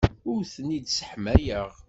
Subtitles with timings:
[0.31, 1.69] Ur ten-id-sseḥmayeɣ.